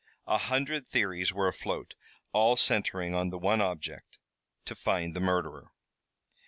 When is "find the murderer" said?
4.73-5.69